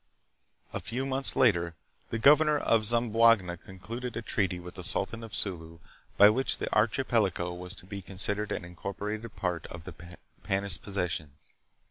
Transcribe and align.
A 0.73 0.79
few 0.79 1.05
months 1.05 1.35
later 1.35 1.75
the 2.09 2.17
governor 2.17 2.57
of 2.57 2.85
Zamboanga 2.85 3.55
concluded 3.57 4.17
a 4.17 4.23
treaty 4.23 4.59
with 4.59 4.73
the 4.73 4.83
sultan 4.83 5.23
of 5.23 5.35
Sulu 5.35 5.77
by 6.17 6.27
which 6.27 6.57
the 6.57 6.75
archipelago 6.75 7.53
was 7.53 7.75
to 7.75 7.85
be 7.85 8.01
con 8.01 8.15
sidered 8.17 8.49
an 8.51 8.65
incorporated 8.65 9.35
part 9.35 9.67
of 9.67 9.83
the 9.83 9.93
Spanish 10.41 10.81
possessions. 10.81 11.51